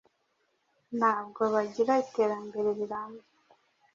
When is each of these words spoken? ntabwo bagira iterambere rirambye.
ntabwo 0.97 1.41
bagira 1.53 1.93
iterambere 2.05 2.69
rirambye. 2.79 3.29